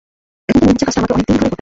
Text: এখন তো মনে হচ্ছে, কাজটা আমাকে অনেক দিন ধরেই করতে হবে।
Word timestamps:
এখন 0.49 0.53
তো 0.55 0.59
মনে 0.61 0.71
হচ্ছে, 0.71 0.85
কাজটা 0.87 0.99
আমাকে 1.01 1.13
অনেক 1.15 1.25
দিন 1.25 1.25
ধরেই 1.25 1.27
করতে 1.29 1.33
হবে। 1.43 1.49